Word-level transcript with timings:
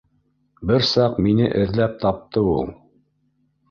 Бер 0.71 0.85
саҡ 0.93 1.21
мине 1.27 1.51
эҙләп 1.61 1.97
тапты 2.07 2.47
ул 2.59 2.77